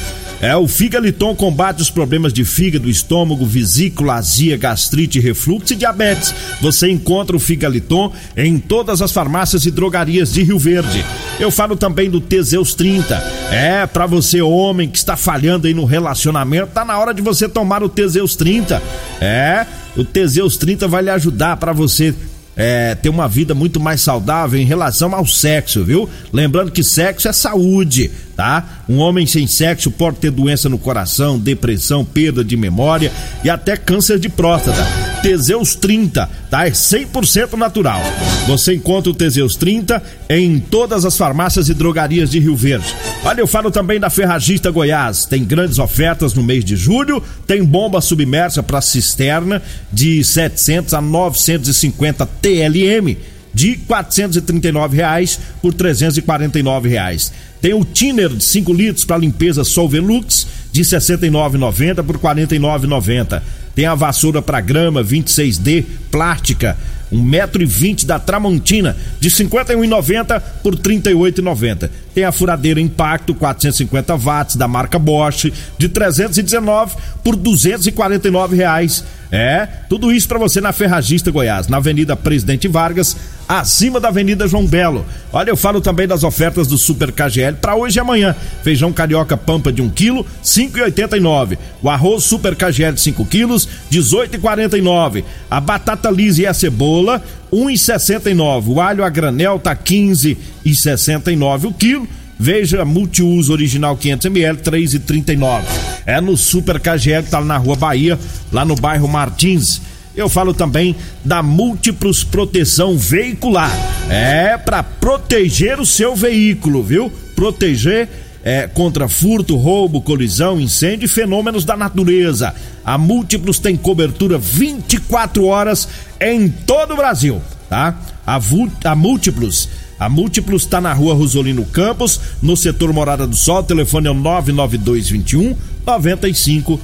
É, 0.44 0.54
o 0.54 0.68
Figaliton 0.68 1.35
combate 1.35 1.80
os 1.80 1.88
problemas 1.88 2.30
de 2.30 2.44
fígado, 2.44 2.90
estômago, 2.90 3.46
vesícula, 3.46 4.16
azia, 4.16 4.59
gastrite, 4.59 5.18
refluxo 5.18 5.72
e 5.72 5.76
diabetes. 5.76 6.35
Você 6.61 6.90
encontra 6.90 7.35
o 7.35 7.40
Figaliton 7.40 8.12
em 8.37 8.59
todas 8.59 9.00
as 9.00 9.11
farmácias 9.11 9.64
e 9.64 9.70
drogarias 9.70 10.35
de 10.35 10.42
Rio 10.42 10.59
Verde. 10.59 11.02
Eu 11.40 11.50
falo 11.50 11.76
também 11.76 12.11
do 12.11 12.20
Teseus 12.20 12.74
30. 12.74 13.16
É, 13.50 13.87
para 13.87 14.04
você 14.04 14.42
homem 14.42 14.87
que 14.87 14.98
está 14.98 15.16
falhando 15.16 15.66
aí 15.66 15.72
no 15.72 15.87
relacionamento, 15.87 16.72
tá 16.74 16.85
na 16.85 16.98
hora 16.98 17.14
de 17.14 17.22
você 17.22 17.48
tomar 17.48 17.83
o 17.83 17.88
Teseus 17.88 18.37
30. 18.37 18.83
É, 19.22 19.64
o 19.96 20.04
Teseus 20.04 20.59
30 20.59 20.87
vai 20.87 21.04
lhe 21.04 21.11
ajudar 21.11 21.57
para 21.57 21.72
você 21.72 22.14
é, 22.57 22.94
ter 22.94 23.09
uma 23.09 23.28
vida 23.28 23.54
muito 23.54 23.80
mais 23.80 24.00
saudável 24.00 24.61
em 24.61 24.64
relação 24.64 25.14
ao 25.14 25.26
sexo, 25.26 25.85
viu? 25.85 26.09
Lembrando 26.33 26.70
que 26.70 26.83
sexo 26.83 27.28
é 27.28 27.33
saúde, 27.33 28.11
tá? 28.37 28.83
Um 28.88 28.99
homem 28.99 29.27
sem 29.27 29.47
sexo 29.47 29.90
pode 29.90 30.18
ter 30.18 30.31
doença 30.31 30.68
no 30.68 30.79
coração, 30.79 31.38
depressão, 31.38 32.05
perda 32.05 32.44
de 32.44 32.57
memória 32.57 33.12
e 33.42 33.51
até 33.51 33.77
câncer 33.77 34.18
de 34.18 34.29
próstata. 34.29 34.85
Teseus 35.23 35.75
30, 35.75 36.29
tá? 36.51 36.66
É 36.66 36.70
100% 36.70 37.55
natural. 37.55 38.01
Você 38.47 38.75
encontra 38.75 39.11
o 39.11 39.14
Teseus 39.14 39.57
30 39.57 40.03
em 40.29 40.59
todas 40.59 41.05
as 41.05 41.16
farmácias 41.16 41.68
e 41.68 41.75
drogarias 41.75 42.31
de 42.31 42.38
Rio 42.38 42.55
Verde. 42.55 42.94
Olha, 43.25 43.40
eu 43.40 43.47
falo 43.47 43.70
também 43.70 43.99
da 43.99 44.11
Ferragista 44.11 44.70
Goiás. 44.70 45.25
Tem 45.25 45.42
grandes 45.42 45.79
ofertas 45.79 46.35
no 46.35 46.42
mês 46.42 46.64
de 46.64 46.77
julho. 46.77 47.23
Tem 47.47 47.64
bomba 47.64 48.01
submersa 48.03 48.62
para 48.62 48.83
cisterna 48.83 49.62
de 49.90 50.23
700 50.23 50.92
a 50.92 51.01
950 51.01 52.27
TLM 52.27 53.16
de 53.55 53.79
R$ 53.88 54.88
reais 54.90 55.38
por 55.62 55.73
R$ 55.73 56.88
reais. 56.88 57.33
Tem 57.61 57.73
o 57.73 57.85
Tiner 57.85 58.29
de 58.29 58.45
5 58.45 58.73
litros 58.75 59.05
para 59.05 59.17
limpeza 59.17 59.64
Solvelux 59.64 60.47
de 60.71 60.83
R$ 60.83 60.88
69,90 60.88 62.03
por 62.03 62.17
R$ 62.17 62.45
49,90. 62.45 63.40
Tem 63.75 63.87
a 63.87 63.95
vassoura 63.95 64.40
para 64.40 64.61
grama 64.61 65.03
26D 65.03 65.85
plástica, 66.11 66.77
um 67.11 67.23
metro 67.23 67.62
e 67.62 67.67
vinte 67.67 68.07
da 68.07 68.19
Tramontina 68.19 68.97
de 69.19 69.31
51,90 69.31 70.43
por 70.62 70.77
38,90. 70.77 71.90
Tem 72.14 72.25
a 72.25 72.33
furadeira 72.33 72.81
Impacto 72.81 73.35
450 73.35 74.17
watts 74.17 74.57
da 74.57 74.69
marca 74.69 74.99
Bosch 74.99 75.51
de 75.79 75.88
319 75.88 76.97
por 77.23 77.35
249 77.35 78.57
reais. 78.57 79.05
É, 79.31 79.67
tudo 79.88 80.12
isso 80.12 80.29
para 80.29 80.38
você 80.38 80.61
na 80.61 80.73
Ferragista 80.73 81.31
Goiás, 81.31 81.67
na 81.67 81.79
Avenida 81.79 82.14
Presidente 82.14 82.69
Vargas, 82.69 83.17
acima 83.48 84.00
da 84.00 84.09
Avenida 84.09 84.48
João 84.48 84.66
Belo. 84.66 85.04
Olha, 85.33 85.50
eu 85.50 85.57
falo 85.57 85.80
também 85.80 86.07
das 86.07 86.24
ofertas 86.24 86.66
do 86.66 86.78
Super 86.78 87.12
KGL 87.12 87.57
para 87.61 87.76
hoje 87.76 87.98
e 87.98 88.00
amanhã. 88.00 88.35
Feijão 88.62 88.92
carioca 88.92 89.37
pampa 89.37 89.72
de 89.72 89.83
1 89.83 89.90
kg, 89.90 90.24
5,89. 90.42 91.59
O 91.83 91.90
arroz 91.90 92.24
Super 92.24 92.54
KGL 92.54 92.96
5 92.96 93.24
quilos, 93.26 93.68
18,49. 93.90 95.24
A 95.50 95.61
batata 95.61 96.11
lisa 96.11 96.42
e 96.42 96.46
a 96.46 96.54
cebola, 96.54 97.22
1,69. 97.52 98.64
O 98.68 98.80
alho 98.80 99.04
a 99.04 99.09
granel 99.09 99.59
tá 99.59 99.74
15,69 99.76 101.64
o 101.64 101.72
quilo. 101.72 102.09
Veja 102.38 102.85
multiuso 102.85 103.52
original 103.52 103.96
500ml 103.96 104.57
3,39. 104.57 105.62
É 106.04 106.20
no 106.20 106.37
Super 106.37 106.80
KGL 106.80 107.22
tá 107.30 107.40
na 107.40 107.57
Rua 107.57 107.76
Bahia, 107.76 108.18
lá 108.52 108.64
no 108.64 108.74
bairro 108.74 109.07
Martins. 109.07 109.80
Eu 110.16 110.29
falo 110.29 110.55
também 110.55 110.94
da 111.24 111.42
Múltiplos 111.42 112.22
Proteção 112.22 112.96
Veicular. 112.96 113.72
É 114.09 114.57
para 114.57 114.83
proteger 114.83 115.81
o 115.81 115.87
seu 115.87 116.14
veículo, 116.14 116.83
viu? 116.83 117.12
Proteger 117.35 118.09
é, 118.44 118.68
contra 118.68 119.09
furto, 119.09 119.57
roubo, 119.57 120.00
colisão, 120.03 120.61
incêndio 120.61 121.07
e 121.07 121.09
fenômenos 121.09 121.64
da 121.64 121.77
natureza. 121.77 122.55
A 122.85 122.96
Múltiplos 122.98 123.59
tem 123.59 123.77
cobertura 123.77 124.38
24 124.38 125.46
horas 125.46 125.88
em 126.20 126.48
todo 126.48 126.92
o 126.94 126.96
Brasil, 126.96 127.40
tá? 127.68 127.98
A, 128.27 128.38
a 128.85 128.94
Múltiplos. 128.94 129.68
A 129.98 130.09
Múltiplos 130.09 130.62
está 130.62 130.81
na 130.81 130.92
rua 130.92 131.14
Rosolino 131.14 131.64
Campos, 131.64 132.20
no 132.42 132.57
setor 132.57 132.92
Morada 132.92 133.27
do 133.27 133.37
Sol. 133.37 133.61
O 133.61 133.64
telefone 133.64 134.09
é 134.09 134.11
o 134.11 134.14
99221 134.14 135.57
9500. 135.87 136.81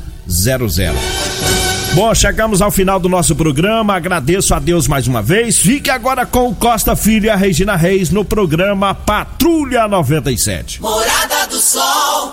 Bom, 1.92 2.14
chegamos 2.14 2.62
ao 2.62 2.70
final 2.70 3.00
do 3.00 3.09
nosso 3.09 3.35
programa. 3.35 3.94
Agradeço 3.94 4.55
a 4.55 4.61
Deus 4.61 4.87
mais 4.87 5.09
uma 5.09 5.20
vez. 5.20 5.59
Fique 5.59 5.90
agora 5.90 6.24
com 6.24 6.48
o 6.48 6.55
Costa 6.55 6.94
Filho 6.94 7.26
e 7.26 7.31
a 7.31 7.35
Regina 7.35 7.74
Reis 7.74 8.11
no 8.11 8.24
programa 8.24 8.94
Patrulha 8.94 9.88
97. 9.88 10.81
Morada 10.81 11.48
do 11.48 11.59
Sol. 11.59 12.33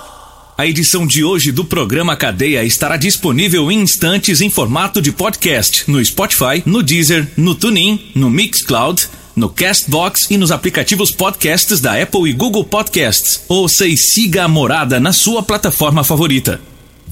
A 0.55 0.65
edição 0.65 1.07
de 1.07 1.23
hoje 1.23 1.51
do 1.51 1.65
programa 1.65 2.15
Cadeia 2.15 2.63
estará 2.63 2.97
disponível 2.97 3.71
em 3.71 3.81
instantes 3.81 4.41
em 4.41 4.49
formato 4.49 5.01
de 5.01 5.11
podcast 5.11 5.89
no 5.89 6.03
Spotify, 6.05 6.61
no 6.63 6.83
Deezer, 6.83 7.27
no 7.35 7.55
TuneIn, 7.55 8.11
no 8.13 8.29
Mixcloud, 8.29 9.07
no 9.35 9.49
Castbox 9.49 10.27
e 10.29 10.37
nos 10.37 10.51
aplicativos 10.51 11.11
podcasts 11.11 11.81
da 11.81 11.99
Apple 11.99 12.29
e 12.29 12.33
Google 12.33 12.63
Podcasts. 12.63 13.43
Ouça 13.47 13.87
e 13.87 13.97
siga 13.97 14.43
a 14.43 14.47
Morada 14.47 14.99
na 14.99 15.11
sua 15.11 15.41
plataforma 15.41 16.03
favorita. 16.03 16.61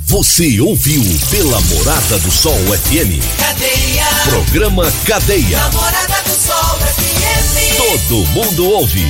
Você 0.03 0.59
ouviu 0.59 1.01
pela 1.31 1.59
Morada 1.61 2.19
do 2.19 2.29
Sol 2.29 2.59
FM. 2.59 3.23
Cadeia. 3.37 4.03
Programa 4.25 4.91
Cadeia. 5.05 5.57
Morada 5.69 6.21
do 6.23 6.31
Sol 6.31 6.77
FM. 6.79 7.77
Todo 7.77 8.25
mundo 8.27 8.69
ouve. 8.71 9.05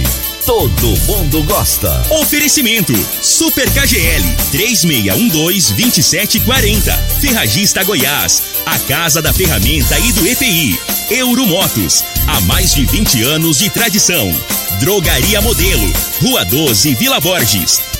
Todo 0.46 0.88
mundo 1.08 1.42
gosta. 1.44 2.06
Oferecimento: 2.12 2.94
Super 3.22 3.70
KGL 3.72 4.24
3612-2740. 4.54 6.96
Ferragista 7.20 7.84
Goiás. 7.84 8.44
A 8.66 8.78
Casa 8.80 9.22
da 9.22 9.34
Ferramenta 9.34 9.98
e 10.00 10.14
do 10.14 10.26
EPI. 10.28 10.80
Euromotos. 11.10 12.04
Há 12.28 12.40
mais 12.42 12.74
de 12.74 12.86
20 12.86 13.24
anos 13.24 13.58
de 13.58 13.70
tradição. 13.72 14.32
Drogaria 14.80 15.42
Modelo. 15.42 15.92
Rua 16.22 16.46
12, 16.46 16.96
Vila 16.96 17.20
Borges. 17.20 17.82